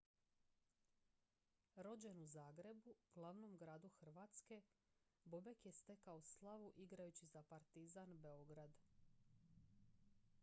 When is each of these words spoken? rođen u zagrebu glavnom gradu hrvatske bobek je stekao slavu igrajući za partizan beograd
rođen 1.75 2.21
u 2.21 2.25
zagrebu 2.25 2.95
glavnom 3.13 3.57
gradu 3.57 3.89
hrvatske 3.99 4.61
bobek 5.23 5.65
je 5.65 5.71
stekao 5.71 6.21
slavu 6.21 6.71
igrajući 6.75 7.25
za 7.27 7.43
partizan 7.43 8.17
beograd 8.17 8.79